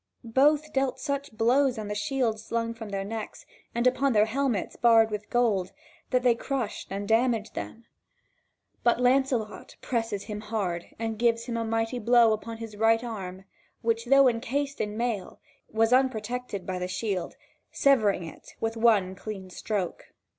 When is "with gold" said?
5.11-5.73